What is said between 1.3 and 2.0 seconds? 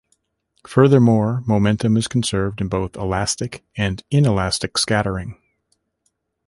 momentum